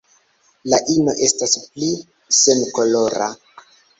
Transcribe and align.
La 0.71 0.79
ino 0.93 1.13
estas 1.27 1.53
pli 1.75 1.91
senkolora. 2.39 3.31